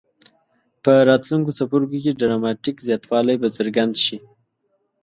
په 0.83 0.93
راتلونکو 1.09 1.55
څپرکو 1.57 1.97
کې 2.03 2.17
ډراماټیک 2.19 2.75
زیاتوالی 2.87 3.35
به 3.41 3.47
څرګند 3.57 3.93
شي. 4.03 4.17